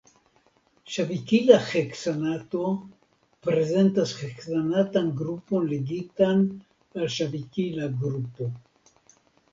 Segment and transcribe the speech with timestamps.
[0.93, 2.71] Ŝavikila heksanato
[3.49, 6.45] prezentas heksanatan grupon ligitan
[6.99, 8.49] al ŝavikila grupo.